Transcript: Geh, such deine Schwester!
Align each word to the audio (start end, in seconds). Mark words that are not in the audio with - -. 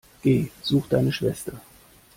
Geh, 0.23 0.49
such 0.63 0.87
deine 0.89 1.11
Schwester! 1.11 1.61